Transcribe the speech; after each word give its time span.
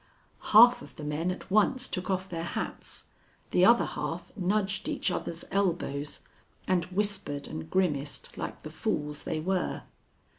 Half 0.49 0.81
of 0.81 0.95
the 0.95 1.03
men 1.03 1.29
at 1.29 1.51
once 1.51 1.87
took 1.87 2.09
off 2.09 2.27
their 2.27 2.41
hats. 2.43 3.09
The 3.51 3.65
other 3.65 3.85
half 3.85 4.35
nudged 4.35 4.89
each 4.89 5.11
other's 5.11 5.45
elbows, 5.51 6.21
and 6.67 6.85
whispered 6.85 7.47
and 7.47 7.69
grimaced 7.69 8.35
like 8.35 8.63
the 8.63 8.71
fools 8.71 9.25
they 9.25 9.39
were. 9.39 9.83